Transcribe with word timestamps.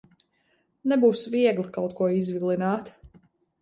Nebūs 0.93 1.23
viegli 1.35 1.69
kaut 1.79 1.97
ko 2.03 2.11
izvilināt. 2.25 2.95